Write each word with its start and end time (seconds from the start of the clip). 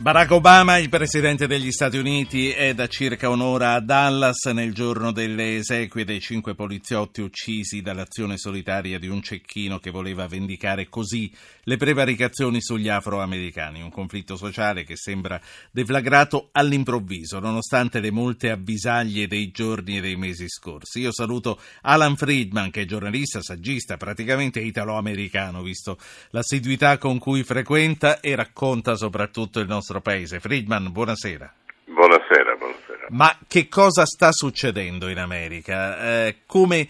Barack 0.00 0.30
Obama, 0.30 0.78
il 0.78 0.88
presidente 0.88 1.46
degli 1.46 1.70
Stati 1.70 1.98
Uniti, 1.98 2.48
è 2.48 2.72
da 2.72 2.86
circa 2.86 3.28
un'ora 3.28 3.74
a 3.74 3.80
Dallas 3.80 4.46
nel 4.46 4.72
giorno 4.72 5.12
delle 5.12 5.56
esequie 5.56 6.06
dei 6.06 6.20
cinque 6.20 6.54
poliziotti 6.54 7.20
uccisi 7.20 7.82
dall'azione 7.82 8.38
solitaria 8.38 8.98
di 8.98 9.08
un 9.08 9.20
cecchino 9.20 9.78
che 9.78 9.90
voleva 9.90 10.26
vendicare 10.26 10.88
così 10.88 11.30
le 11.64 11.76
prevaricazioni 11.76 12.62
sugli 12.62 12.88
afroamericani. 12.88 13.82
Un 13.82 13.90
conflitto 13.90 14.36
sociale 14.36 14.84
che 14.84 14.96
sembra 14.96 15.38
deflagrato 15.70 16.48
all'improvviso, 16.52 17.38
nonostante 17.38 18.00
le 18.00 18.10
molte 18.10 18.48
avvisaglie 18.48 19.26
dei 19.26 19.50
giorni 19.50 19.98
e 19.98 20.00
dei 20.00 20.16
mesi 20.16 20.48
scorsi. 20.48 21.00
Io 21.00 21.12
saluto 21.12 21.60
Alan 21.82 22.16
Friedman, 22.16 22.70
che 22.70 22.80
è 22.80 22.86
giornalista, 22.86 23.42
saggista, 23.42 23.98
praticamente 23.98 24.60
italo-americano, 24.60 25.60
visto 25.60 25.98
l'assiduità 26.30 26.96
con 26.96 27.18
cui 27.18 27.44
frequenta 27.44 28.20
e 28.20 28.34
racconta 28.34 28.96
soprattutto 28.96 29.60
il 29.60 29.68
nostro 29.68 29.88
nostro 29.90 30.00
paese. 30.00 30.38
Friedman, 30.38 30.92
buonasera. 30.92 31.52
Buonasera, 31.86 32.54
buonasera. 32.54 33.06
Ma 33.10 33.36
che 33.48 33.68
cosa 33.68 34.04
sta 34.04 34.30
succedendo 34.30 35.08
in 35.08 35.18
America? 35.18 36.26
Eh, 36.26 36.42
come, 36.46 36.88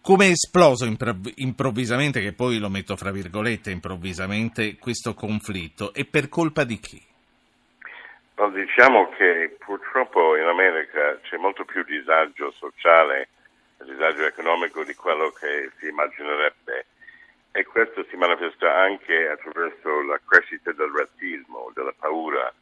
come 0.00 0.26
è 0.26 0.30
esploso 0.30 0.84
improv- 0.84 1.32
improvvisamente, 1.36 2.20
che 2.20 2.32
poi 2.32 2.58
lo 2.58 2.68
metto 2.68 2.96
fra 2.96 3.12
virgolette 3.12 3.70
improvvisamente, 3.70 4.76
questo 4.78 5.14
conflitto 5.14 5.94
e 5.94 6.04
per 6.04 6.28
colpa 6.28 6.64
di 6.64 6.80
chi? 6.80 7.00
No, 8.34 8.50
diciamo 8.50 9.10
che 9.10 9.56
purtroppo 9.64 10.36
in 10.36 10.46
America 10.46 11.20
c'è 11.22 11.36
molto 11.36 11.64
più 11.64 11.84
disagio 11.84 12.52
sociale, 12.58 13.28
disagio 13.84 14.26
economico 14.26 14.82
di 14.82 14.94
quello 14.94 15.30
che 15.30 15.70
si 15.78 15.86
immaginerebbe 15.86 16.81
e 17.52 17.64
questo 17.64 18.04
si 18.08 18.16
manifesta 18.16 18.74
anche 18.74 19.28
attraverso 19.28 20.02
la 20.02 20.18
crescita 20.26 20.72
del 20.72 20.90
razzismo, 20.90 21.70
della 21.74 21.92
paura, 21.98 22.52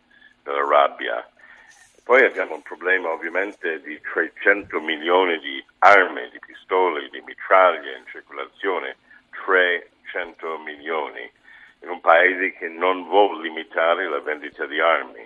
della 0.42 0.66
rabbia. 0.66 1.26
Poi 2.02 2.24
abbiamo 2.24 2.54
un 2.54 2.62
problema 2.62 3.10
ovviamente 3.10 3.80
di 3.82 4.00
300 4.00 4.80
milioni 4.80 5.38
di 5.38 5.64
armi, 5.78 6.28
di 6.30 6.40
pistole, 6.40 7.08
di 7.08 7.20
mitraglie 7.20 7.98
in 7.98 8.06
circolazione, 8.06 8.96
300 9.44 10.58
milioni, 10.58 11.30
in 11.82 11.88
un 11.88 12.00
paese 12.00 12.52
che 12.54 12.68
non 12.68 13.04
vuole 13.04 13.42
limitare 13.42 14.08
la 14.08 14.18
vendita 14.18 14.66
di 14.66 14.80
armi. 14.80 15.24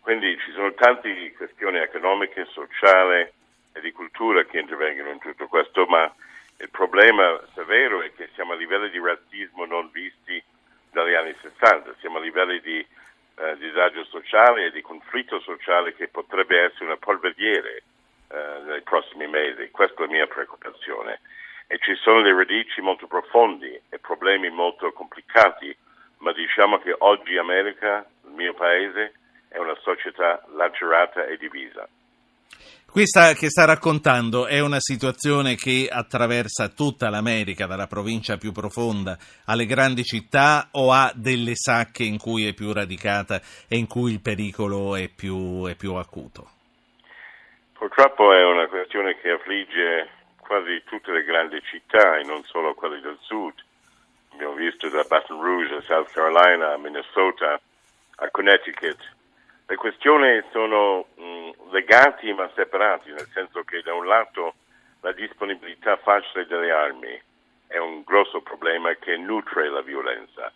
Quindi 0.00 0.36
ci 0.38 0.50
sono 0.52 0.72
tante 0.74 1.32
questioni 1.36 1.78
economiche, 1.78 2.46
sociali 2.46 3.30
e 3.72 3.80
di 3.80 3.92
cultura 3.92 4.44
che 4.44 4.58
intervengono 4.58 5.10
in 5.10 5.18
tutto 5.18 5.46
questo, 5.46 5.86
ma 5.86 6.12
il 6.58 6.70
problema 6.70 7.40
severo 7.54 8.02
è 8.02 8.12
che 8.14 8.30
siamo 8.34 8.52
a 8.52 8.56
livelli 8.56 8.90
di 8.90 8.98
razzismo 8.98 9.66
non 9.66 9.90
visti 9.90 10.42
dagli 10.90 11.14
anni 11.14 11.34
60, 11.40 11.94
siamo 12.00 12.18
a 12.18 12.20
livelli 12.20 12.60
di 12.60 12.78
eh, 12.78 13.56
disagio 13.58 14.04
sociale 14.04 14.66
e 14.66 14.70
di 14.70 14.80
conflitto 14.80 15.40
sociale 15.40 15.94
che 15.94 16.08
potrebbe 16.08 16.58
essere 16.62 16.86
una 16.86 16.96
polveriere 16.96 17.82
eh, 18.28 18.60
nei 18.66 18.80
prossimi 18.82 19.26
mesi. 19.26 19.70
Questa 19.70 20.02
è 20.02 20.06
la 20.06 20.12
mia 20.12 20.26
preoccupazione. 20.26 21.20
E 21.66 21.78
ci 21.78 21.94
sono 21.96 22.22
dei 22.22 22.32
radici 22.32 22.80
molto 22.80 23.06
profondi 23.06 23.78
e 23.88 23.98
problemi 23.98 24.48
molto 24.48 24.92
complicati, 24.92 25.76
ma 26.18 26.32
diciamo 26.32 26.78
che 26.78 26.94
oggi 26.96 27.36
America, 27.36 28.06
il 28.24 28.30
mio 28.30 28.54
paese, 28.54 29.12
è 29.48 29.58
una 29.58 29.76
società 29.82 30.42
lacerata 30.54 31.26
e 31.26 31.36
divisa. 31.36 31.86
Questa 32.90 33.34
che 33.34 33.50
sta 33.50 33.66
raccontando 33.66 34.46
è 34.46 34.60
una 34.60 34.80
situazione 34.80 35.54
che 35.54 35.86
attraversa 35.90 36.68
tutta 36.68 37.10
l'America, 37.10 37.66
dalla 37.66 37.86
provincia 37.86 38.38
più 38.38 38.52
profonda 38.52 39.18
alle 39.44 39.66
grandi 39.66 40.02
città, 40.02 40.68
o 40.72 40.92
ha 40.92 41.12
delle 41.14 41.54
sacche 41.56 42.04
in 42.04 42.16
cui 42.16 42.46
è 42.46 42.54
più 42.54 42.72
radicata 42.72 43.40
e 43.68 43.76
in 43.76 43.86
cui 43.86 44.12
il 44.12 44.22
pericolo 44.22 44.96
è 44.96 45.08
più, 45.08 45.66
è 45.66 45.74
più 45.74 45.94
acuto? 45.94 46.48
Purtroppo 47.74 48.32
è 48.32 48.42
una 48.42 48.66
questione 48.66 49.18
che 49.20 49.30
affligge 49.30 50.08
quasi 50.38 50.82
tutte 50.86 51.12
le 51.12 51.24
grandi 51.24 51.60
città 51.68 52.16
e 52.16 52.22
non 52.24 52.42
solo 52.44 52.72
quelle 52.72 53.00
del 53.00 53.18
sud. 53.20 53.52
Abbiamo 54.32 54.54
visto 54.54 54.88
da 54.88 55.04
Baton 55.06 55.42
Rouge 55.42 55.74
a 55.74 55.82
South 55.82 56.10
Carolina, 56.12 56.72
a 56.72 56.78
Minnesota, 56.78 57.60
a 58.16 58.30
Connecticut. 58.30 58.96
Le 59.68 59.76
questioni 59.76 60.42
sono 60.52 61.06
mh, 61.16 61.72
legati 61.72 62.32
ma 62.32 62.48
separati, 62.54 63.10
nel 63.10 63.28
senso 63.32 63.62
che 63.64 63.82
da 63.82 63.94
un 63.94 64.06
lato 64.06 64.54
la 65.00 65.12
disponibilità 65.12 65.96
facile 65.96 66.46
delle 66.46 66.70
armi 66.70 67.20
è 67.66 67.78
un 67.78 68.02
grosso 68.04 68.40
problema 68.40 68.94
che 68.94 69.16
nutre 69.16 69.68
la 69.68 69.82
violenza, 69.82 70.52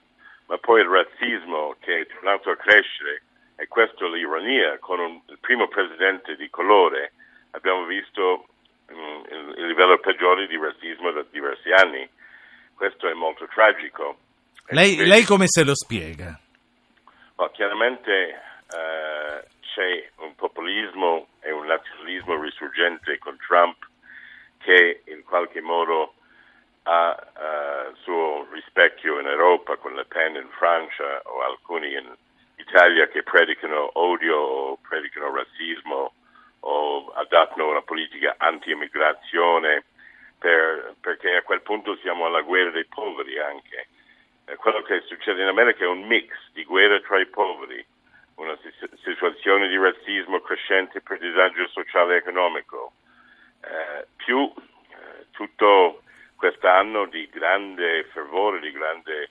ma 0.47 0.59
poi 0.59 0.81
il 0.81 0.89
razzismo 0.89 1.77
che 1.81 2.01
è 2.01 2.07
tornato 2.07 2.51
a 2.51 2.57
crescere, 2.57 3.23
e 3.57 3.67
questa 3.69 4.05
è 4.05 4.09
l'ironia, 4.09 4.79
con 4.79 5.01
un, 5.01 5.21
il 5.27 5.39
primo 5.39 5.69
presidente 5.69 6.37
di 6.37 6.49
colore 6.49 7.13
abbiamo 7.51 7.85
visto 7.85 8.47
um, 8.89 9.25
il, 9.29 9.55
il, 9.59 9.67
livello 9.67 9.99
peggiore 9.99 10.47
di 10.47 10.57
razzismo 10.57 11.11
da 11.11 11.25
diversi 11.31 11.71
anni. 11.73 12.09
Questo 12.75 13.09
è 13.09 13.13
molto 13.13 13.47
tragico. 13.49 14.19
Lei, 14.69 14.97
lei 15.05 15.25
come 15.25 15.45
se 15.47 15.65
lo 15.65 15.75
spiega? 15.75 16.39
Well, 17.37 17.51
chiaramente 17.53 18.41
uh, 18.73 19.47
c'è 19.61 20.11
un 20.17 20.35
populismo 20.35 21.29
e 21.41 21.53
un 21.53 21.67
nazionalismo 21.67 22.41
risorgente 22.41 23.19
con 23.19 23.37
Trump 23.47 23.77
che 24.59 25.03
in 25.07 25.23
qualche 25.25 25.61
modo 25.61 26.15
ha 26.85 27.89
uh, 27.91 27.95
suo 27.97 28.47
rispecchio 28.53 29.21
in 29.21 29.27
Europa 29.27 29.77
con 29.77 29.95
Le 29.95 30.05
Pen 30.07 30.37
in 30.37 30.49
Francia 30.51 31.23
o 31.25 31.43
alcuni 31.43 31.93
in 31.93 32.15
Italia 32.57 33.09
che 33.09 33.23
predicano 33.23 33.91
odio 33.95 34.37
o 34.37 34.77
predicano 34.77 35.35
razzismo 35.35 36.13
o 36.61 37.13
adattano 37.15 37.69
una 37.69 37.83
politica 37.83 38.35
anti-immigrazione 38.39 39.85
per, 40.39 40.95
perché 41.01 41.37
a 41.37 41.43
quel 41.43 41.63
punto 41.63 41.97
siamo 41.97 42.27
alla 42.27 42.43
guerra 42.43 42.71
dei 42.71 42.87
poveri 42.87 43.39
anche. 43.39 43.89
Eh, 44.47 44.57
quello 44.57 44.83
che 44.83 45.03
succede 45.03 45.43
in 45.43 45.49
America 45.49 45.85
è 45.85 45.87
un 45.87 46.07
mix 46.07 46.35
di 46.53 46.65
guerra 46.65 47.01
tra 47.01 47.19
i 47.21 47.27
poveri 47.27 47.85
una 48.41 48.59
situazione 49.05 49.69
di 49.69 49.77
razzismo 49.77 50.41
crescente 50.41 51.01
per 51.03 51.19
disagio 51.19 51.69
sociale 51.69 52.15
e 52.15 52.19
economico, 52.19 52.93
eh, 53.61 54.07
più 54.17 54.51
eh, 54.57 55.27
tutto 55.31 56.03
quest'anno 56.37 57.05
di 57.07 57.29
grande 57.29 58.05
fervore, 58.13 58.61
di 58.61 58.71
grande 58.71 59.23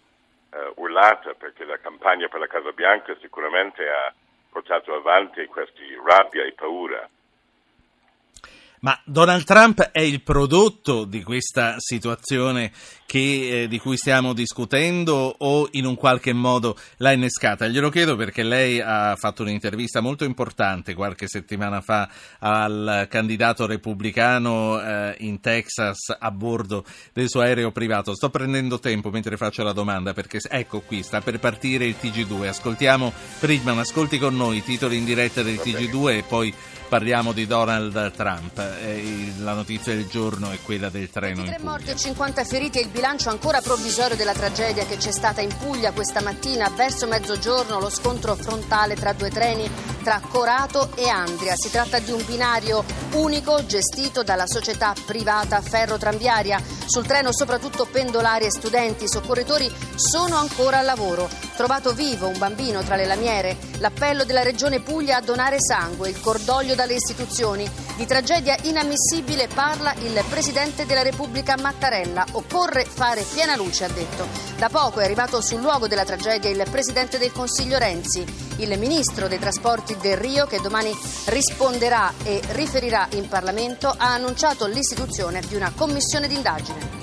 eh, 0.51 0.71
urlata, 0.75 1.33
perché 1.33 1.65
la 1.65 1.79
campagna 1.79 2.27
per 2.27 2.39
la 2.39 2.47
Casa 2.47 2.71
Bianca 2.71 3.15
sicuramente 3.19 3.89
ha 3.89 4.13
portato 4.51 4.93
avanti 4.93 5.45
questi 5.47 5.99
rabbia 6.05 6.43
e 6.43 6.51
paura. 6.51 7.09
Ma 8.81 8.97
Donald 9.03 9.43
Trump 9.43 9.81
è 9.91 9.99
il 9.99 10.21
prodotto 10.21 11.03
di 11.03 11.21
questa 11.21 11.75
situazione 11.79 12.71
che, 13.05 13.63
eh, 13.63 13.67
di 13.67 13.77
cui 13.77 13.97
stiamo 13.97 14.31
discutendo 14.31 15.35
o 15.37 15.67
in 15.71 15.85
un 15.85 15.95
qualche 15.95 16.31
modo 16.31 16.77
l'ha 16.97 17.11
innescata? 17.11 17.67
Glielo 17.67 17.89
chiedo 17.89 18.15
perché 18.15 18.41
lei 18.41 18.79
ha 18.79 19.15
fatto 19.17 19.41
un'intervista 19.41 19.99
molto 19.99 20.23
importante 20.23 20.93
qualche 20.93 21.27
settimana 21.27 21.81
fa 21.81 22.09
al 22.39 23.07
candidato 23.09 23.65
repubblicano 23.65 24.81
eh, 24.81 25.15
in 25.19 25.41
Texas 25.41 26.15
a 26.17 26.31
bordo 26.31 26.85
del 27.11 27.27
suo 27.27 27.41
aereo 27.41 27.71
privato. 27.71 28.15
Sto 28.15 28.29
prendendo 28.29 28.79
tempo 28.79 29.09
mentre 29.09 29.35
faccio 29.35 29.63
la 29.63 29.73
domanda 29.73 30.13
perché 30.13 30.39
ecco 30.49 30.79
qui 30.81 31.03
sta 31.03 31.19
per 31.19 31.39
partire 31.39 31.85
il 31.85 31.97
TG2. 32.01 32.47
Ascoltiamo 32.47 33.11
Friedman, 33.11 33.79
ascolti 33.79 34.17
con 34.17 34.37
noi 34.37 34.57
i 34.57 34.63
titoli 34.63 34.95
in 34.95 35.03
diretta 35.03 35.41
del 35.41 35.55
TG2 35.55 36.17
e 36.17 36.23
poi 36.25 36.53
parliamo 36.87 37.33
di 37.33 37.45
Donald 37.45 38.11
Trump. 38.13 38.68
Eh, 38.77 39.33
la 39.39 39.53
notizia 39.53 39.93
del 39.95 40.07
giorno 40.07 40.51
è 40.51 40.59
quella 40.63 40.89
del 40.89 41.09
treno 41.09 41.41
23 41.43 41.63
morti 41.63 41.89
e 41.91 41.95
50 41.95 42.43
feriti 42.43 42.79
è 42.79 42.81
il 42.81 42.89
bilancio 42.89 43.29
ancora 43.29 43.61
provvisorio 43.61 44.15
della 44.15 44.33
tragedia 44.33 44.85
che 44.85 44.97
c'è 44.97 45.11
stata 45.11 45.41
in 45.41 45.55
Puglia 45.57 45.91
questa 45.91 46.21
mattina. 46.21 46.69
Verso 46.69 47.07
mezzogiorno 47.07 47.79
lo 47.79 47.89
scontro 47.89 48.35
frontale 48.35 48.95
tra 48.95 49.13
due 49.13 49.29
treni 49.29 49.69
tra 50.09 50.21
Corato 50.27 50.89
e 50.95 51.07
Andria. 51.07 51.53
Si 51.55 51.69
tratta 51.69 51.99
di 51.99 52.11
un 52.11 52.25
binario 52.25 52.83
unico 53.11 53.63
gestito 53.67 54.23
dalla 54.23 54.47
società 54.47 54.95
privata 55.05 55.61
Ferro 55.61 55.99
Tramviaria. 55.99 56.59
Sul 56.87 57.05
treno 57.05 57.31
soprattutto 57.31 57.85
pendolari 57.85 58.45
e 58.45 58.49
studenti. 58.49 59.03
I 59.03 59.07
soccorritori 59.07 59.71
sono 59.93 60.37
ancora 60.37 60.79
al 60.79 60.85
lavoro. 60.85 61.29
Trovato 61.55 61.93
vivo 61.93 62.27
un 62.27 62.39
bambino 62.39 62.81
tra 62.81 62.95
le 62.95 63.05
lamiere. 63.05 63.55
L'appello 63.77 64.23
della 64.23 64.41
Regione 64.41 64.79
Puglia 64.79 65.17
a 65.17 65.21
donare 65.21 65.57
sangue. 65.59 66.09
Il 66.09 66.19
cordoglio 66.19 66.73
dalle 66.73 66.95
istituzioni. 66.95 67.69
Di 67.95 68.07
tragedia 68.07 68.57
inammissibile 68.63 69.47
parla 69.47 69.93
il 69.93 70.23
Presidente 70.27 70.87
della 70.87 71.03
Repubblica 71.03 71.55
Mattarella. 71.55 72.25
Occorre 72.31 72.83
fare 72.83 73.21
piena 73.21 73.55
luce, 73.55 73.83
ha 73.83 73.89
detto. 73.89 74.48
Da 74.59 74.67
poco 74.67 74.99
è 74.99 75.05
arrivato 75.05 75.39
sul 75.39 75.61
luogo 75.61 75.87
della 75.87 76.03
tragedia 76.03 76.49
il 76.49 76.65
Presidente 76.69 77.17
del 77.17 77.31
Consiglio 77.31 77.77
Renzi. 77.77 78.25
Il 78.57 78.77
Ministro 78.77 79.29
dei 79.29 79.39
Trasporti 79.39 79.95
del 79.95 80.17
Rio, 80.17 80.47
che 80.47 80.59
domani 80.59 80.91
risponderà 81.27 82.11
e 82.25 82.41
riferirà 82.49 83.07
in 83.11 83.29
Parlamento, 83.29 83.87
ha 83.87 84.15
annunciato 84.15 84.67
l'istituzione 84.67 85.39
di 85.47 85.55
una 85.55 85.71
commissione 85.73 86.27
d'indagine. 86.27 86.98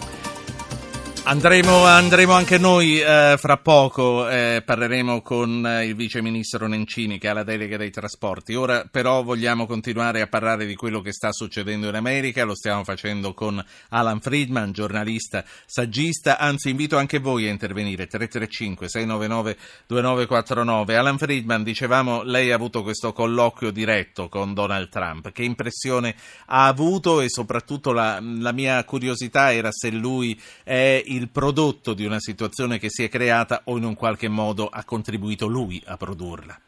Andremo, 1.28 1.84
andremo, 1.84 2.34
anche 2.34 2.56
noi 2.56 3.00
eh, 3.00 3.34
fra 3.37 3.56
poco, 3.56 4.28
eh, 4.28 4.62
parleremo 4.64 5.23
con 5.23 5.67
eh, 5.67 5.87
il 5.87 5.96
vice 5.96 6.23
ministro 6.23 6.69
Nencini 6.69 7.19
che 7.19 7.26
ha 7.26 7.32
la 7.32 7.43
delega 7.43 7.76
dei 7.76 7.90
trasporti. 7.90 8.55
Ora 8.55 8.87
però 8.88 9.25
vogliamo 9.25 9.67
continuare 9.67 10.20
a 10.20 10.28
parlare 10.28 10.67
di 10.67 10.76
quello 10.76 11.00
che 11.00 11.12
sta 11.12 11.32
succedendo 11.32 11.88
in 11.88 11.96
America, 11.96 12.44
lo 12.44 12.55
stiamo 12.55 12.84
facendo 12.84 13.34
con 13.34 13.61
Alan 13.88 14.20
Friedman, 14.20 14.70
giornalista, 14.70 15.44
saggista, 15.67 16.38
anzi 16.38 16.70
invito 16.70 16.96
anche 16.96 17.19
voi 17.19 17.49
a 17.49 17.50
intervenire, 17.50 18.08
335-699-2949. 18.08 20.94
Alan 20.94 21.19
Friedman, 21.19 21.64
dicevamo, 21.64 22.23
lei 22.23 22.52
ha 22.52 22.55
avuto 22.55 22.84
questo 22.84 23.12
colloquio 23.12 23.73
diretto 23.73 24.28
con 24.28 24.55
Donald 24.55 24.90
Trump, 24.90 25.32
che 25.32 25.43
impressione 25.43 26.14
ha 26.46 26.69
avuto? 26.69 27.20
E 27.20 27.28
soprattutto 27.28 27.90
la, 27.90 28.20
la 28.23 28.52
mia 28.52 28.84
curiosità 28.84 29.52
era 29.52 29.73
se 29.73 29.90
lui 29.90 30.40
è 30.62 31.02
il 31.05 31.14
prodotto 31.30 31.94
di 31.94 32.04
una 32.04 32.18
situazione 32.18 32.78
che 32.78 32.90
si 32.90 33.04
è 33.04 33.08
creata 33.08 33.62
o 33.66 33.76
in 33.76 33.84
un 33.84 33.94
qualche 33.94 34.28
modo 34.28 34.68
ha 34.68 34.84
contribuito 34.84 35.46
lui 35.46 35.82
a 35.86 35.96
produrla? 35.96 36.58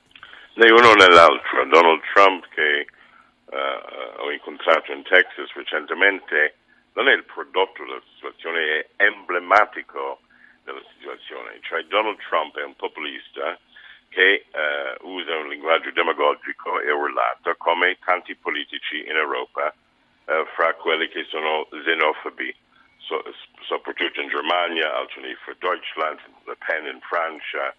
Né 0.54 0.70
uno 0.70 0.92
né 0.94 1.06
l'altro. 1.06 1.64
Donald 1.66 2.00
Trump 2.12 2.46
che 2.48 2.86
uh, 3.44 4.22
ho 4.22 4.30
incontrato 4.32 4.92
in 4.92 5.02
Texas 5.04 5.52
recentemente 5.52 6.56
non 6.94 7.08
è 7.08 7.12
il 7.12 7.24
prodotto 7.24 7.84
della 7.84 8.02
situazione, 8.14 8.88
è 8.96 9.04
emblematico 9.04 10.20
della 10.64 10.82
situazione. 10.96 11.58
Cioè 11.62 11.84
Donald 11.84 12.18
Trump 12.28 12.56
è 12.58 12.64
un 12.64 12.74
populista 12.74 13.58
che 14.08 14.46
uh, 14.50 15.08
usa 15.08 15.36
un 15.36 15.48
linguaggio 15.48 15.92
demagogico 15.92 16.80
e 16.80 16.90
urlato 16.90 17.54
come 17.56 17.98
tanti 18.04 18.34
politici 18.34 19.06
in 19.06 19.14
Europa, 19.14 19.72
uh, 20.24 20.44
fra 20.54 20.74
quelli 20.74 21.08
che 21.08 21.24
sono 21.28 21.68
xenofobi 21.70 22.54
so, 23.08 23.24
soprattutto 23.62 24.20
in 24.20 24.28
Germania, 24.28 24.94
altri 24.94 25.36
per 25.44 25.56
Deutschland, 25.56 26.20
Le 26.44 26.56
Pen 26.56 26.86
in 26.86 27.00
Francia, 27.00 27.74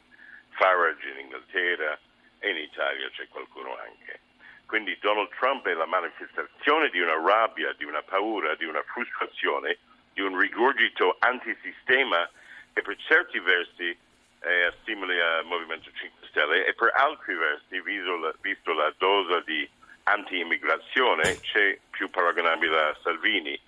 Farage 0.49 1.07
in 1.09 1.19
Inghilterra 1.19 1.97
e 2.39 2.49
in 2.49 2.57
Italia 2.57 3.09
c'è 3.11 3.27
qualcuno 3.29 3.77
anche. 3.77 4.19
Quindi 4.65 4.97
Donald 4.99 5.29
Trump 5.37 5.67
è 5.67 5.73
la 5.73 5.85
manifestazione 5.85 6.89
di 6.89 6.99
una 6.99 7.19
rabbia, 7.19 7.73
di 7.73 7.85
una 7.85 8.01
paura, 8.01 8.55
di 8.55 8.65
una 8.65 8.83
frustrazione, 8.83 9.77
di 10.13 10.21
un 10.21 10.37
rigurgito 10.37 11.17
antisistema 11.19 12.29
che 12.73 12.81
per 12.81 12.97
certi 12.97 13.39
versi 13.39 13.97
è 14.39 14.71
simile 14.85 15.21
al 15.21 15.45
Movimento 15.45 15.89
5 15.91 16.27
Stelle 16.27 16.65
e 16.65 16.73
per 16.73 16.91
altri 16.95 17.35
versi, 17.35 17.81
visto 17.81 18.15
la, 18.17 18.33
visto 18.41 18.73
la 18.73 18.93
dose 18.97 19.43
di 19.45 19.67
anti-immigrazione, 20.03 21.39
c'è 21.41 21.77
più 21.89 22.09
paragonabile 22.09 22.79
a 22.79 22.97
Salvini 23.03 23.59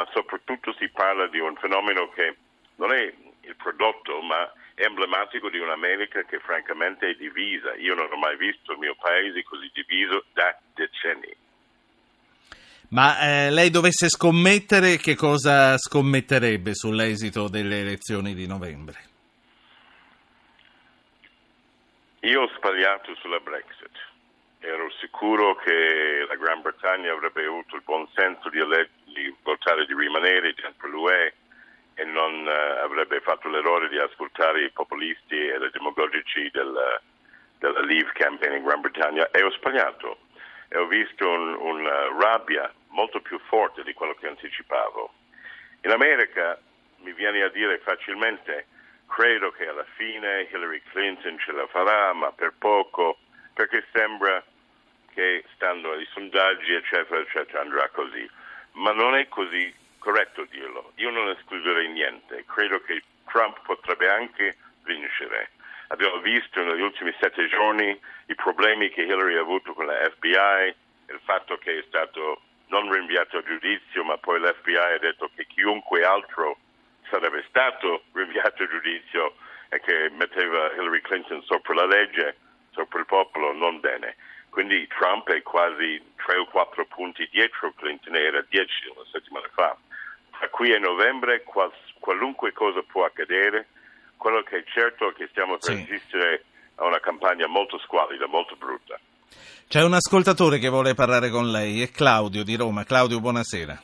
ma 0.00 0.08
soprattutto 0.14 0.72
si 0.78 0.88
parla 0.88 1.26
di 1.26 1.38
un 1.40 1.54
fenomeno 1.56 2.08
che 2.08 2.34
non 2.76 2.90
è 2.90 3.02
il 3.02 3.56
prodotto, 3.56 4.22
ma 4.22 4.50
è 4.72 4.84
emblematico 4.84 5.50
di 5.50 5.58
un'America 5.58 6.22
che 6.22 6.38
francamente 6.38 7.10
è 7.10 7.14
divisa. 7.14 7.74
Io 7.74 7.94
non 7.94 8.10
ho 8.10 8.16
mai 8.16 8.38
visto 8.38 8.72
il 8.72 8.78
mio 8.78 8.96
paese 8.98 9.42
così 9.42 9.70
diviso 9.74 10.24
da 10.32 10.58
decenni. 10.72 11.36
Ma 12.88 13.20
eh, 13.20 13.50
lei 13.50 13.68
dovesse 13.68 14.08
scommettere, 14.08 14.96
che 14.96 15.14
cosa 15.14 15.76
scommetterebbe 15.76 16.74
sull'esito 16.74 17.48
delle 17.48 17.80
elezioni 17.80 18.34
di 18.34 18.46
novembre? 18.46 19.08
Io 22.20 22.40
ho 22.40 22.50
sbagliato 22.56 23.14
sulla 23.16 23.38
Brexit. 23.38 24.09
Ero 24.62 24.90
sicuro 25.00 25.56
che 25.56 26.26
la 26.28 26.36
Gran 26.36 26.60
Bretagna 26.60 27.12
avrebbe 27.12 27.44
avuto 27.44 27.76
il 27.76 27.82
buon 27.82 28.06
senso 28.14 28.50
di, 28.50 28.58
ele- 28.58 28.90
di 29.04 29.34
votare 29.42 29.86
di 29.86 29.94
rimanere 29.94 30.52
dentro 30.52 30.88
l'UE 30.88 31.34
e 31.94 32.04
non 32.04 32.46
uh, 32.46 32.82
avrebbe 32.84 33.20
fatto 33.20 33.48
l'errore 33.48 33.88
di 33.88 33.98
ascoltare 33.98 34.64
i 34.64 34.70
populisti 34.70 35.34
e 35.34 35.56
i 35.56 35.70
demagogici 35.72 36.50
del, 36.50 37.00
della 37.58 37.80
Leave 37.80 38.12
campaign 38.12 38.56
in 38.56 38.64
Gran 38.64 38.82
Bretagna. 38.82 39.30
E 39.30 39.42
ho 39.42 39.50
sbagliato. 39.52 40.18
E 40.68 40.78
ho 40.78 40.86
visto 40.86 41.28
una 41.28 41.56
un 41.56 42.20
rabbia 42.20 42.72
molto 42.88 43.20
più 43.20 43.38
forte 43.48 43.82
di 43.82 43.94
quello 43.94 44.14
che 44.14 44.28
anticipavo. 44.28 45.12
In 45.82 45.90
America 45.90 46.60
mi 46.98 47.12
viene 47.14 47.42
a 47.42 47.48
dire 47.48 47.78
facilmente 47.78 48.66
credo 49.06 49.50
che 49.52 49.66
alla 49.66 49.86
fine 49.96 50.48
Hillary 50.50 50.82
Clinton 50.90 51.38
ce 51.38 51.52
la 51.52 51.66
farà, 51.66 52.12
ma 52.12 52.30
per 52.32 52.54
poco, 52.58 53.18
perché 53.60 53.84
sembra 53.92 54.42
che 55.12 55.44
stando 55.54 55.92
ai 55.92 56.06
sondaggi 56.12 56.72
eccetera 56.72 57.20
eccetera 57.20 57.60
andrà 57.60 57.88
così 57.90 58.28
ma 58.72 58.92
non 58.92 59.14
è 59.16 59.28
così 59.28 59.74
corretto 59.98 60.46
dirlo. 60.50 60.92
Io 60.96 61.10
non 61.10 61.28
escluderei 61.28 61.88
niente, 61.88 62.44
credo 62.46 62.80
che 62.80 63.02
Trump 63.26 63.60
potrebbe 63.62 64.08
anche 64.08 64.56
vincere. 64.84 65.50
Abbiamo 65.88 66.18
visto 66.20 66.62
negli 66.62 66.80
ultimi 66.80 67.14
sette 67.20 67.48
giorni 67.48 68.00
i 68.26 68.34
problemi 68.34 68.88
che 68.90 69.02
Hillary 69.02 69.36
ha 69.36 69.40
avuto 69.40 69.74
con 69.74 69.86
la 69.86 70.08
FBI, 70.16 70.74
il 71.12 71.20
fatto 71.24 71.58
che 71.58 71.78
è 71.78 71.84
stato 71.86 72.42
non 72.68 72.90
rinviato 72.90 73.38
a 73.38 73.42
giudizio, 73.42 74.04
ma 74.04 74.16
poi 74.16 74.40
l'FBI 74.40 74.76
ha 74.76 74.98
detto 74.98 75.30
che 75.34 75.44
chiunque 75.46 76.04
altro 76.04 76.56
sarebbe 77.10 77.44
stato 77.48 78.04
rinviato 78.12 78.62
a 78.62 78.68
giudizio 78.68 79.34
e 79.68 79.80
che 79.80 80.10
metteva 80.12 80.72
Hillary 80.72 81.00
Clinton 81.00 81.42
sopra 81.42 81.74
la 81.74 81.86
legge, 81.86 82.36
sopra 82.72 83.00
il 83.00 83.06
popolo, 83.06 83.52
non 83.52 83.80
bene. 83.80 84.16
Quindi 84.50 84.86
Trump 84.88 85.28
è 85.30 85.42
quasi 85.42 86.02
tre 86.16 86.38
o 86.38 86.46
quattro 86.46 86.84
punti 86.86 87.28
dietro 87.30 87.72
Clinton, 87.76 88.16
era 88.16 88.44
dieci 88.48 88.88
una 88.94 89.06
settimana 89.10 89.48
fa. 89.54 89.76
Da 90.38 90.48
qui 90.48 90.72
a 90.74 90.78
novembre 90.78 91.42
qual, 91.42 91.72
qualunque 91.98 92.52
cosa 92.52 92.82
può 92.82 93.04
accadere, 93.04 93.68
quello 94.16 94.42
che 94.42 94.58
è 94.58 94.64
certo 94.64 95.10
è 95.10 95.12
che 95.14 95.28
stiamo 95.30 95.56
per 95.58 95.76
sì. 95.76 95.82
assistere 95.82 96.44
a 96.76 96.86
una 96.86 96.98
campagna 96.98 97.46
molto 97.46 97.78
squalida, 97.78 98.26
molto 98.26 98.56
brutta. 98.56 98.98
C'è 99.68 99.84
un 99.84 99.94
ascoltatore 99.94 100.58
che 100.58 100.68
vuole 100.68 100.94
parlare 100.94 101.30
con 101.30 101.50
lei, 101.50 101.82
è 101.82 101.90
Claudio 101.90 102.42
di 102.42 102.56
Roma. 102.56 102.84
Claudio, 102.84 103.20
buonasera. 103.20 103.80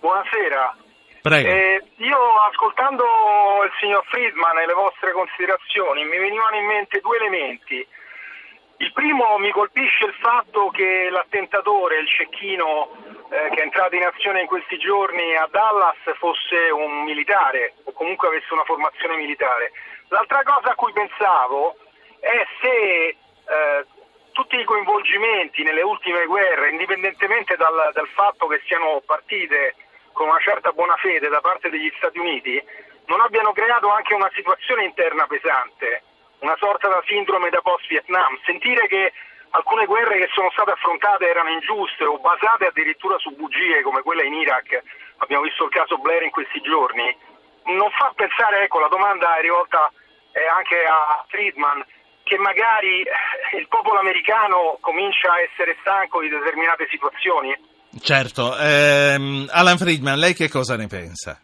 Buonasera. 0.00 0.76
Eh, 1.48 1.82
io 1.96 2.18
ascoltando 2.50 3.04
il 3.64 3.72
signor 3.80 4.04
Friedman 4.06 4.58
e 4.58 4.66
le 4.66 4.74
vostre 4.74 5.12
considerazioni 5.12 6.04
mi 6.04 6.18
venivano 6.18 6.56
in 6.56 6.66
mente 6.66 7.00
due 7.00 7.16
elementi. 7.16 7.86
Il 8.80 8.92
primo 8.92 9.38
mi 9.38 9.50
colpisce 9.50 10.04
il 10.04 10.14
fatto 10.20 10.70
che 10.70 11.08
l'attentatore, 11.10 11.98
il 11.98 12.06
cecchino 12.06 12.90
eh, 13.30 13.50
che 13.50 13.60
è 13.60 13.62
entrato 13.62 13.96
in 13.96 14.04
azione 14.04 14.42
in 14.42 14.46
questi 14.46 14.78
giorni 14.78 15.34
a 15.34 15.48
Dallas 15.50 15.96
fosse 16.16 16.70
un 16.70 17.02
militare 17.02 17.74
o 17.84 17.92
comunque 17.92 18.28
avesse 18.28 18.52
una 18.52 18.64
formazione 18.64 19.16
militare. 19.16 19.72
L'altra 20.08 20.42
cosa 20.44 20.70
a 20.70 20.74
cui 20.76 20.92
pensavo 20.92 21.76
è 22.20 22.46
se 22.60 22.68
eh, 22.68 23.16
tutti 24.32 24.56
i 24.56 24.64
coinvolgimenti 24.64 25.64
nelle 25.64 25.82
ultime 25.82 26.24
guerre, 26.26 26.70
indipendentemente 26.70 27.56
dal, 27.56 27.90
dal 27.92 28.08
fatto 28.14 28.46
che 28.46 28.60
siano 28.64 29.02
partite 29.04 29.74
con 30.18 30.28
una 30.28 30.40
certa 30.40 30.72
buona 30.72 30.96
fede 30.96 31.28
da 31.28 31.40
parte 31.40 31.70
degli 31.70 31.92
Stati 31.96 32.18
Uniti, 32.18 32.60
non 33.06 33.20
abbiano 33.20 33.52
creato 33.52 33.88
anche 33.88 34.14
una 34.14 34.30
situazione 34.34 34.82
interna 34.82 35.26
pesante 35.28 36.02
una 36.40 36.56
sorta 36.58 36.88
da 36.88 37.02
sindrome 37.06 37.50
da 37.50 37.60
post-Vietnam. 37.60 38.38
Sentire 38.44 38.86
che 38.86 39.12
alcune 39.50 39.86
guerre 39.86 40.18
che 40.18 40.28
sono 40.32 40.50
state 40.50 40.72
affrontate 40.72 41.28
erano 41.28 41.50
ingiuste 41.50 42.04
o 42.04 42.18
basate 42.18 42.66
addirittura 42.66 43.18
su 43.18 43.34
bugie 43.34 43.82
come 43.82 44.02
quella 44.02 44.22
in 44.22 44.34
Iraq, 44.34 44.82
abbiamo 45.18 45.44
visto 45.44 45.64
il 45.64 45.70
caso 45.70 45.98
Blair 45.98 46.22
in 46.22 46.30
questi 46.30 46.60
giorni, 46.60 47.16
non 47.64 47.90
fa 47.90 48.12
pensare, 48.14 48.62
ecco 48.62 48.80
la 48.80 48.88
domanda 48.88 49.36
è 49.36 49.40
rivolta 49.40 49.90
eh, 50.32 50.46
anche 50.46 50.84
a 50.84 51.24
Friedman, 51.28 51.84
che 52.22 52.38
magari 52.38 53.02
eh, 53.02 53.56
il 53.58 53.68
popolo 53.68 53.98
americano 53.98 54.78
comincia 54.80 55.32
a 55.32 55.40
essere 55.40 55.76
stanco 55.80 56.20
di 56.20 56.28
determinate 56.28 56.86
situazioni? 56.88 57.56
Certo, 58.00 58.56
ehm, 58.58 59.48
Alan 59.50 59.76
Friedman, 59.76 60.18
lei 60.18 60.34
che 60.34 60.48
cosa 60.48 60.76
ne 60.76 60.86
pensa? 60.86 61.40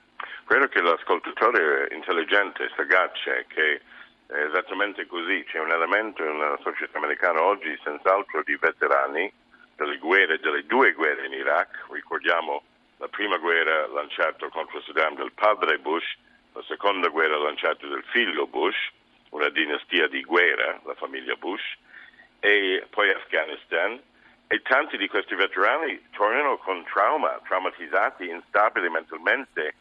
Credo 0.47 0.69
che 0.69 0.81
l'ascoltatore 0.81 1.89
intelligente, 1.93 2.71
sagace, 2.77 3.47
che 3.49 3.81
è 4.27 4.45
esattamente 4.49 5.07
così, 5.07 5.45
c'è 5.49 5.59
un 5.59 5.71
elemento 5.71 6.23
nella 6.23 6.59
società 6.63 6.99
americana 6.99 7.43
oggi 7.43 7.79
senz'altro 7.83 8.43
di 8.45 8.57
veterani 8.57 9.33
delle 9.77 9.99
guerre, 9.99 10.39
delle 10.39 10.65
due 10.67 10.93
guerre 10.93 11.27
in 11.27 11.33
Iraq, 11.33 11.87
ricordiamo 11.91 12.63
la 12.99 13.09
prima 13.09 13.37
guerra 13.39 13.87
lanciata 13.89 14.49
contro 14.49 14.81
Saddam 14.83 15.17
del 15.17 15.33
padre 15.33 15.79
Bush, 15.79 16.07
la 16.53 16.63
seconda 16.67 17.09
guerra 17.09 17.37
lanciata 17.39 17.87
del 17.87 18.05
figlio 18.13 18.47
Bush, 18.47 18.77
una 19.31 19.49
dinastia 19.49 20.09
di 20.09 20.23
guerra, 20.23 20.81
la 20.85 20.95
famiglia 20.95 21.35
Bush, 21.35 21.63
e 22.41 22.87
poi 22.91 23.11
Afghanistan, 23.11 24.01
e 24.55 24.63
tanti 24.63 24.97
di 24.97 25.09
questi 25.09 25.35
veterani 25.35 26.01
tornano 26.13 26.59
con 26.59 26.85
trauma, 26.85 27.41
traumatizzati, 27.43 28.29
instabili 28.29 28.89
mentalmente, 28.89 29.75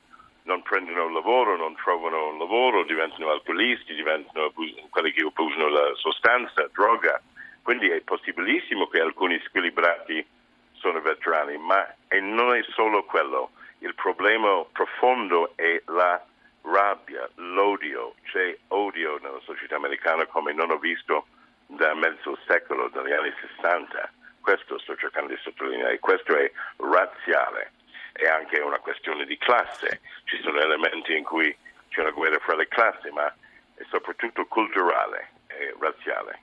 non 0.46 0.64
prendono 0.64 1.10
lavoro, 1.10 1.56
non 1.56 1.76
trovano 1.76 2.36
lavoro, 2.40 2.84
diventano 2.84 3.30
alcolisti, 3.30 3.94
diventano 3.94 4.52
quelli 4.90 5.12
che 5.12 5.22
abusano 5.22 5.68
la 5.68 5.94
sostanza, 5.94 6.68
droga. 6.74 7.22
Quindi 7.62 7.88
è 7.90 8.02
possibilissimo 8.02 8.88
che 8.88 9.00
alcuni 9.00 9.40
squilibrati 9.46 10.26
sono 10.74 11.00
veterani, 11.02 11.56
ma 11.58 11.88
non 12.22 12.56
è 12.56 12.64
solo 12.74 13.04
quello. 13.04 13.52
Il 13.78 13.94
problema 13.94 14.66
profondo 14.72 15.54
è 15.54 15.84
la 15.86 16.20
rabbia, 16.64 17.30
l'odio, 17.36 18.16
c'è 18.24 18.58
odio 18.70 19.20
nella 19.22 19.40
società 19.44 19.76
americana 19.76 20.26
come 20.26 20.52
non 20.52 20.72
ho 20.72 20.80
visto 20.80 21.28
da 21.68 21.94
mezzo 21.94 22.36
secolo, 22.48 22.90
dagli 22.90 23.12
anni 23.12 23.32
60. 23.40 24.12
Questo 24.44 24.78
sto 24.80 24.94
cercando 24.98 25.32
di 25.32 25.40
sottolineare, 25.42 26.00
questo 26.00 26.36
è 26.36 26.52
razziale, 26.76 27.72
è 28.12 28.28
anche 28.28 28.60
una 28.60 28.78
questione 28.80 29.24
di 29.24 29.38
classe, 29.38 30.02
ci 30.26 30.38
sono 30.44 30.60
elementi 30.60 31.16
in 31.16 31.24
cui 31.24 31.56
c'è 31.88 32.02
una 32.02 32.12
guerra 32.12 32.38
fra 32.40 32.58
le 32.58 32.68
classi, 32.68 33.10
ma 33.12 33.24
è 33.24 33.84
soprattutto 33.90 34.44
culturale 34.48 35.32
e 35.48 35.74
razziale. 35.80 36.42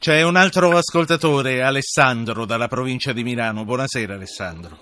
C'è 0.00 0.22
un 0.22 0.36
altro 0.36 0.72
ascoltatore, 0.74 1.60
Alessandro, 1.60 2.46
dalla 2.46 2.66
provincia 2.66 3.12
di 3.12 3.22
Milano. 3.22 3.64
Buonasera 3.64 4.14
Alessandro. 4.14 4.80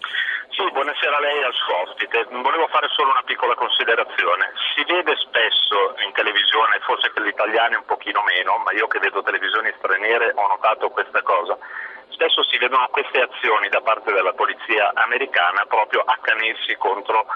Sì, 0.55 0.63
buonasera 0.71 1.17
a 1.17 1.21
lei 1.21 1.41
e 1.41 1.45
al 1.51 1.53
suo 1.53 1.83
ospite. 1.83 2.29
Volevo 2.31 2.69
fare 2.69 2.87
solo 2.95 3.11
una 3.11 3.27
piccola 3.27 3.57
considerazione. 3.57 4.53
Si 4.71 4.85
vede 4.87 5.19
spesso 5.19 5.99
in 6.07 6.13
televisione, 6.13 6.79
forse 6.87 7.11
per 7.11 7.25
gli 7.25 7.35
italiani 7.35 7.75
un 7.75 7.85
pochino 7.85 8.23
meno, 8.23 8.63
ma 8.63 8.71
io 8.71 8.87
che 8.87 9.01
vedo 9.01 9.21
televisioni 9.23 9.75
straniere 9.79 10.31
ho 10.37 10.47
notato 10.47 10.91
questa 10.91 11.23
cosa. 11.23 11.59
Spesso 12.09 12.43
si 12.45 12.57
vedono 12.59 12.89
queste 12.91 13.21
azioni 13.21 13.69
da 13.69 13.81
parte 13.81 14.13
della 14.13 14.33
polizia 14.33 14.93
americana 14.95 15.65
proprio 15.69 16.01
accanirsi 16.01 16.75
contro 16.77 17.27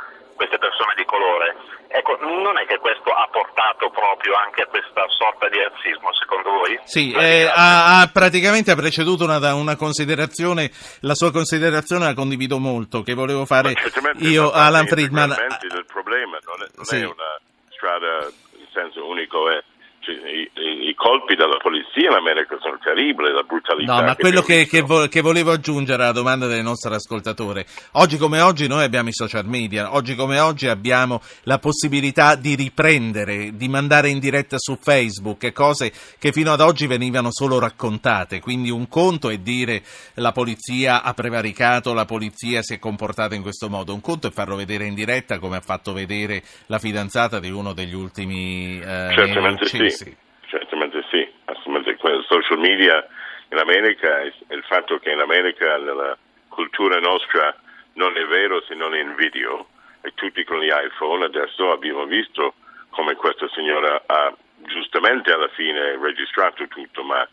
queste 0.41 0.57
persone 0.57 0.95
di 0.97 1.05
colore. 1.05 1.55
Ecco, 1.89 2.17
non 2.17 2.57
è 2.57 2.65
che 2.65 2.79
questo 2.79 3.11
ha 3.13 3.29
portato 3.31 3.91
proprio 3.91 4.35
anche 4.37 4.63
a 4.63 4.67
questa 4.67 5.05
sorta 5.09 5.51
di 5.51 5.59
razzismo, 5.59 6.15
secondo 6.15 6.51
voi? 6.51 6.81
Sì, 6.85 7.13
eh, 7.13 7.45
ha, 7.45 8.01
ha, 8.01 8.11
praticamente 8.11 8.71
ha 8.71 8.75
preceduto 8.75 9.25
una, 9.25 9.37
una, 9.53 9.77
considerazione, 9.77 10.71
la 11.01 11.15
sua 11.15 11.31
considerazione 11.31 12.07
la 12.07 12.15
condivido 12.15 12.59
molto, 12.59 13.03
che 13.03 13.13
volevo 13.13 13.45
fare 13.45 13.75
io, 14.21 14.51
Alan 14.51 14.87
Friedman. 14.87 15.31
Il 15.61 15.85
problema 15.85 16.39
non 16.47 16.63
è, 16.65 16.71
non 16.75 16.85
sì. 16.87 17.01
è 17.01 17.05
una 17.05 17.37
strada 17.69 18.31
in 18.57 18.67
senso 18.73 19.07
unico, 19.07 19.51
è 19.51 19.63
i, 20.11 20.89
i, 20.89 20.95
colpi 20.95 21.35
della 21.35 21.57
polizia 21.57 22.11
in 22.11 22.17
America 22.17 22.57
sono 22.61 22.79
terribili, 22.83 23.33
la 23.33 23.43
brutalità. 23.43 23.95
No, 23.95 24.03
ma 24.03 24.15
che 24.15 24.21
quello 24.21 24.43
che, 24.43 24.67
che, 24.67 24.81
vo- 24.83 25.07
che, 25.07 25.21
volevo 25.21 25.53
aggiungere 25.53 26.03
alla 26.03 26.13
domanda 26.13 26.47
del 26.47 26.63
nostro 26.63 26.95
ascoltatore, 26.95 27.67
oggi 27.93 28.17
come 28.17 28.41
oggi 28.41 28.67
noi 28.67 28.85
abbiamo 28.85 29.09
i 29.09 29.13
social 29.13 29.47
media, 29.47 29.95
oggi 29.95 30.15
come 30.15 30.39
oggi 30.39 30.69
abbiamo 30.69 31.23
la 31.45 31.59
possibilità 31.59 32.35
di 32.35 32.55
riprendere, 32.55 33.57
di 33.57 33.69
mandare 33.69 34.09
in 34.09 34.19
diretta 34.19 34.57
su 34.59 34.77
Facebook 34.81 35.53
cose 35.53 35.93
che 36.19 36.33
fino 36.33 36.53
ad 36.53 36.61
oggi 36.61 36.87
venivano 36.87 37.29
solo 37.31 37.59
raccontate, 37.59 38.41
quindi 38.41 38.71
un 38.71 38.89
conto 38.89 39.31
è 39.31 39.39
dire 39.39 39.83
la 40.15 40.33
polizia 40.33 41.03
ha 41.03 41.15
prevaricato, 41.15 41.95
la 41.95 42.05
polizia 42.05 42.63
si 42.63 42.75
è 42.75 42.79
comportata 42.79 43.35
in 43.35 43.43
questo 43.43 43.69
modo, 43.69 43.95
un 43.95 44.01
conto 44.01 44.29
è 44.29 44.31
farlo 44.31 44.57
vedere 44.57 44.85
in 44.85 44.95
diretta 44.95 45.39
come 45.39 45.57
ha 45.57 45.63
fatto 45.63 45.93
vedere 45.93 46.43
la 46.67 46.79
fidanzata 46.79 47.41
di 47.41 47.51
uno 47.51 47.73
degli 47.73 47.95
ultimi 47.95 48.81
eh, 48.81 49.09
Certamente 49.15 49.67
sì 49.67 50.00
sì. 50.05 50.17
Certamente 50.47 51.05
sì, 51.11 51.29
assolutamente. 51.45 52.09
Il 52.09 52.25
social 52.27 52.59
media 52.59 53.07
in 53.51 53.59
America 53.59 54.23
il 54.23 54.65
fatto 54.67 54.99
che 54.99 55.11
in 55.11 55.21
America 55.21 55.77
nella 55.77 56.17
cultura 56.49 56.99
nostra 56.99 57.55
non 57.95 58.17
è 58.17 58.25
vero 58.27 58.63
se 58.63 58.75
non 58.75 58.95
è 58.95 59.01
in 59.01 59.15
video 59.15 59.69
e 60.03 60.13
tutti 60.15 60.43
con 60.45 60.61
gli 60.61 60.71
iPhone 60.71 61.25
adesso 61.25 61.71
abbiamo 61.73 62.05
visto 62.07 62.55
come 62.91 63.15
questa 63.15 63.49
signora 63.49 64.03
ha 64.07 64.35
giustamente 64.57 65.31
alla 65.33 65.49
fine 65.49 65.97
registrato 65.97 66.67
tutto, 66.67 67.03
ma 67.03 67.27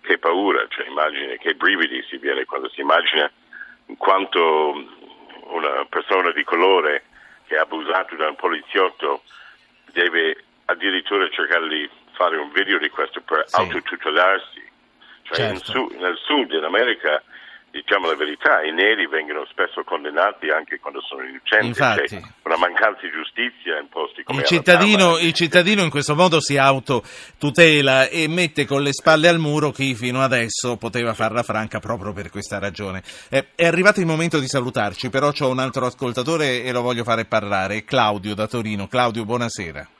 che 0.00 0.18
paura, 0.18 0.66
cioè 0.68 0.86
immagine, 0.86 1.38
che 1.38 1.54
brividi 1.54 2.04
si 2.08 2.18
viene 2.18 2.44
quando 2.44 2.68
si 2.70 2.80
immagina 2.80 3.30
quanto 3.96 4.84
una 5.46 5.84
persona 5.88 6.30
di 6.32 6.44
colore 6.44 7.04
che 7.46 7.56
ha 7.56 7.62
abusato 7.62 8.16
da 8.16 8.28
un 8.28 8.36
poliziotto 8.36 9.22
deve 9.92 10.44
addirittura 10.66 11.28
cercare 11.30 11.68
di 11.68 11.88
fare 12.14 12.36
un 12.36 12.50
video 12.52 12.78
di 12.78 12.88
questo 12.88 13.20
per 13.20 13.44
sì. 13.46 13.56
autotutelarsi. 13.56 14.62
Cioè 15.22 15.36
certo. 15.36 15.72
su, 15.72 15.90
nel 15.98 16.16
sud 16.18 16.52
in 16.52 16.64
America, 16.64 17.22
diciamo 17.70 18.06
la 18.06 18.14
verità, 18.14 18.62
i 18.62 18.72
neri 18.72 19.06
vengono 19.08 19.44
spesso 19.46 19.82
condannati 19.82 20.48
anche 20.50 20.78
quando 20.78 21.00
sono 21.00 21.24
innocenti. 21.24 21.66
Infatti. 21.66 22.06
C'è 22.06 22.22
una 22.44 22.56
mancanza 22.56 23.00
di 23.02 23.10
giustizia 23.10 23.78
in 23.80 23.88
posti 23.88 24.22
come 24.22 24.40
il 24.40 24.46
cittadino, 24.46 25.18
il 25.18 25.32
cittadino 25.32 25.82
in 25.82 25.90
questo 25.90 26.14
modo 26.14 26.40
si 26.40 26.56
autotutela 26.56 28.08
e 28.08 28.28
mette 28.28 28.64
con 28.64 28.82
le 28.82 28.92
spalle 28.92 29.28
al 29.28 29.38
muro 29.38 29.70
chi 29.70 29.94
fino 29.94 30.22
adesso 30.22 30.76
poteva 30.76 31.14
farla 31.14 31.42
franca 31.42 31.80
proprio 31.80 32.12
per 32.12 32.30
questa 32.30 32.58
ragione. 32.58 33.02
Eh, 33.30 33.48
è 33.54 33.66
arrivato 33.66 33.98
il 33.98 34.06
momento 34.06 34.38
di 34.38 34.46
salutarci, 34.46 35.10
però 35.10 35.32
c'ho 35.32 35.48
un 35.48 35.58
altro 35.58 35.86
ascoltatore 35.86 36.62
e 36.62 36.70
lo 36.70 36.82
voglio 36.82 37.02
fare 37.02 37.24
parlare, 37.24 37.84
Claudio 37.84 38.34
da 38.34 38.46
Torino. 38.46 38.86
Claudio, 38.86 39.24
buonasera. 39.24 39.93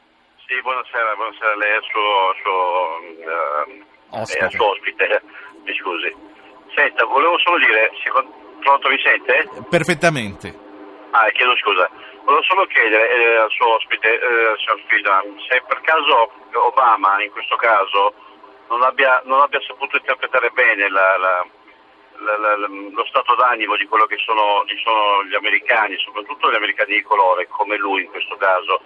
Sì, 0.46 0.60
buonasera, 0.60 1.14
buonasera 1.14 1.52
a 1.52 1.56
lei 1.56 1.70
e 1.70 1.74
al 1.74 1.84
suo, 1.88 2.34
suo, 2.42 3.00
uh, 3.24 4.20
ospite. 4.20 4.50
suo 4.50 4.70
ospite. 4.70 5.22
Mi 5.64 5.74
scusi. 5.74 6.14
Senta, 6.74 7.04
volevo 7.04 7.38
solo 7.38 7.56
dire, 7.58 7.90
pronto 8.60 8.88
mi 8.90 9.00
sente? 9.00 9.48
Perfettamente. 9.70 10.52
Ah, 11.12 11.30
chiedo 11.30 11.56
scusa. 11.56 11.88
Volevo 12.24 12.42
solo 12.42 12.66
chiedere 12.66 13.08
eh, 13.08 13.36
al 13.36 13.50
suo 13.50 13.74
ospite, 13.74 14.20
eh, 14.20 14.54
signor 14.58 14.80
Friedman, 14.86 15.40
se 15.48 15.62
per 15.66 15.80
caso 15.80 16.32
Obama 16.52 17.22
in 17.22 17.30
questo 17.30 17.56
caso 17.56 18.12
non 18.68 18.82
abbia, 18.82 19.22
non 19.24 19.40
abbia 19.40 19.60
saputo 19.60 19.96
interpretare 19.96 20.50
bene 20.50 20.90
la, 20.90 21.16
la, 21.16 21.46
la, 22.36 22.56
lo 22.56 23.04
stato 23.06 23.34
d'animo 23.34 23.76
di 23.76 23.86
quello 23.86 24.04
che 24.06 24.16
sono, 24.18 24.64
sono 24.82 25.24
gli 25.24 25.34
americani, 25.34 25.96
soprattutto 25.98 26.50
gli 26.50 26.56
americani 26.56 26.96
di 26.96 27.02
colore, 27.02 27.46
come 27.48 27.76
lui 27.76 28.02
in 28.02 28.10
questo 28.10 28.36
caso 28.36 28.80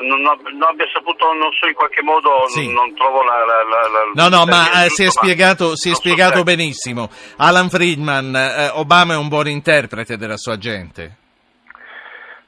non, 0.00 0.20
non, 0.22 0.62
abbia 0.62 0.86
saputo, 0.92 1.32
non 1.32 1.50
so, 1.52 1.66
in 1.66 1.74
qualche 1.74 2.02
modo 2.02 2.46
sì. 2.48 2.72
non, 2.72 2.94
trovo 2.94 3.22
la, 3.22 3.44
la, 3.44 3.62
la, 3.64 4.28
No, 4.28 4.28
no, 4.28 4.44
ma 4.46 4.84
eh, 4.84 4.88
si 4.88 5.04
è 5.04 5.10
spiegato, 5.10 5.76
si 5.76 5.90
è 5.90 5.94
spiegato 5.94 6.38
so 6.38 6.42
benissimo. 6.44 7.10
Alan 7.36 7.68
Friedman, 7.68 8.34
eh, 8.34 8.70
Obama 8.74 9.14
è 9.14 9.16
un 9.16 9.28
buon 9.28 9.48
interprete 9.48 10.16
della 10.16 10.36
sua 10.36 10.56
gente. 10.56 11.16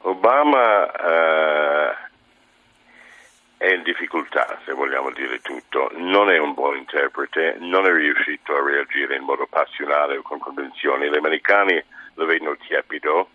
Obama 0.03 0.91
eh, 0.91 1.95
è 3.57 3.73
in 3.75 3.83
difficoltà, 3.83 4.59
se 4.65 4.73
vogliamo 4.73 5.11
dire 5.11 5.41
tutto. 5.41 5.91
Non 5.97 6.31
è 6.31 6.39
un 6.39 6.55
buon 6.55 6.77
interprete, 6.77 7.57
non 7.61 7.87
è 7.87 7.93
riuscito 7.93 8.55
a 8.55 8.63
reagire 8.63 9.17
in 9.17 9.25
modo 9.25 9.47
passionale 9.49 10.17
o 10.17 10.23
con 10.23 10.39
convinzioni. 10.39 11.09
Gli 11.09 11.17
americani 11.17 11.83
lo 12.15 12.27
vedono 12.27 12.57
tiepido 12.57 13.29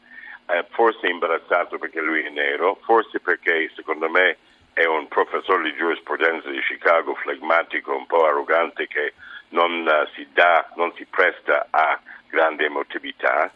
forse 0.79 1.07
imbarazzato 1.07 1.77
perché 1.77 1.99
lui 1.99 2.23
è 2.23 2.29
nero, 2.29 2.79
forse 2.85 3.19
perché 3.19 3.69
secondo 3.75 4.07
me 4.09 4.37
è 4.71 4.85
un 4.85 5.09
professore 5.09 5.63
di 5.63 5.75
giurisprudenza 5.75 6.49
di 6.49 6.61
Chicago 6.61 7.15
flegmatico, 7.15 7.93
un 7.93 8.05
po' 8.05 8.25
arrogante 8.25 8.87
che 8.87 9.13
non 9.49 9.85
uh, 9.85 10.07
si 10.15 10.25
dà, 10.31 10.71
non 10.77 10.93
si 10.95 11.03
presta 11.03 11.67
a 11.69 11.99
grande 12.29 12.63
emotività. 12.63 13.51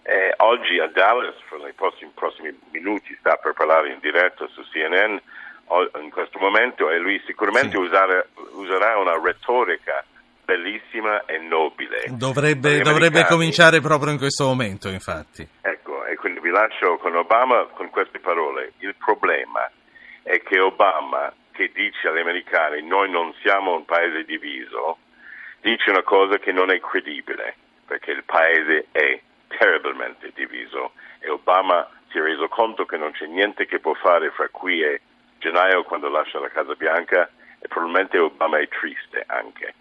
Eh, 0.00 0.32
oggi 0.38 0.78
a 0.78 0.86
Dallas, 0.86 1.34
nei 1.62 1.74
prossimi, 1.74 2.10
prossimi, 2.14 2.58
minuti, 2.70 3.14
sta 3.20 3.36
per 3.36 3.52
parlare 3.52 3.92
in 3.92 3.98
diretta 4.00 4.48
su 4.48 4.62
CNN 4.70 5.18
in 6.00 6.10
questo 6.10 6.38
momento 6.38 6.88
e 6.88 6.96
lui 6.96 7.22
sicuramente 7.26 7.76
sì. 7.76 7.82
usare, 7.82 8.28
userà 8.54 8.96
una 8.96 9.20
retorica 9.22 10.02
bellissima 10.44 11.24
e 11.24 11.38
nobile. 11.38 12.04
Dovrebbe, 12.08 12.80
dovrebbe 12.80 13.24
cominciare 13.26 13.80
proprio 13.80 14.12
in 14.12 14.18
questo 14.18 14.44
momento, 14.44 14.88
infatti. 14.88 15.46
Ecco, 15.60 15.71
quindi 16.22 16.38
vi 16.38 16.50
lascio 16.50 16.98
con 16.98 17.16
Obama 17.16 17.64
con 17.72 17.90
queste 17.90 18.20
parole. 18.20 18.74
Il 18.78 18.94
problema 18.94 19.68
è 20.22 20.40
che 20.40 20.60
Obama, 20.60 21.34
che 21.50 21.72
dice 21.74 22.06
agli 22.06 22.20
americani 22.20 22.80
noi 22.86 23.10
non 23.10 23.34
siamo 23.42 23.74
un 23.74 23.84
paese 23.84 24.22
diviso, 24.22 24.98
dice 25.62 25.90
una 25.90 26.04
cosa 26.04 26.38
che 26.38 26.52
non 26.52 26.70
è 26.70 26.78
credibile, 26.78 27.56
perché 27.84 28.12
il 28.12 28.22
paese 28.22 28.86
è 28.92 29.20
terribilmente 29.48 30.30
diviso 30.32 30.92
e 31.18 31.28
Obama 31.28 31.90
si 32.10 32.18
è 32.18 32.20
reso 32.20 32.46
conto 32.46 32.86
che 32.86 32.96
non 32.96 33.10
c'è 33.10 33.26
niente 33.26 33.66
che 33.66 33.80
può 33.80 33.94
fare 33.94 34.30
fra 34.30 34.48
qui 34.48 34.80
e 34.80 35.00
gennaio 35.38 35.82
quando 35.82 36.08
lascia 36.08 36.38
la 36.38 36.50
Casa 36.50 36.76
Bianca 36.76 37.28
e 37.58 37.66
probabilmente 37.66 38.16
Obama 38.20 38.58
è 38.58 38.68
triste 38.68 39.24
anche. 39.26 39.74